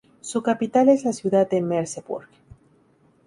Su 0.21 0.41
capital 0.41 0.89
es 0.89 1.05
la 1.05 1.13
ciudad 1.13 1.47
de 1.47 1.61
Merseburg. 1.61 2.27